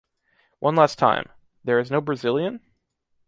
[0.57, 1.29] One last time...
[1.63, 2.61] There is no Brazilian?...